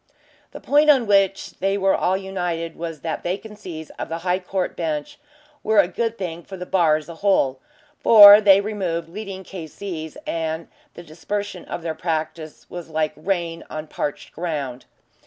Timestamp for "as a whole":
6.95-7.59